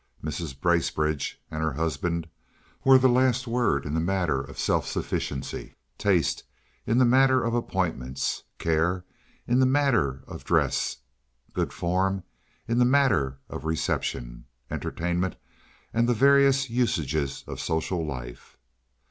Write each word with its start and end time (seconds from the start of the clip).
Mrs. 0.23 0.59
Bracebridge 0.59 1.39
and 1.51 1.61
her 1.61 1.73
husband 1.73 2.27
were 2.83 2.97
the 2.97 3.07
last 3.07 3.45
word 3.47 3.85
in 3.85 3.93
the 3.93 3.99
matter 3.99 4.41
of 4.41 4.57
self 4.57 4.87
sufficiency, 4.87 5.75
taste 5.99 6.41
in 6.87 6.97
the 6.97 7.05
matter 7.05 7.43
of 7.43 7.53
appointments, 7.53 8.41
care 8.57 9.05
in 9.45 9.59
the 9.59 9.67
matter 9.67 10.23
of 10.25 10.43
dress, 10.43 10.97
good 11.53 11.71
form 11.71 12.23
in 12.67 12.79
the 12.79 12.83
matter 12.83 13.37
of 13.47 13.63
reception, 13.63 14.45
entertainment, 14.71 15.35
and 15.93 16.09
the 16.09 16.15
various 16.15 16.67
usages 16.67 17.43
of 17.45 17.59
social 17.59 18.03
life. 18.03 18.57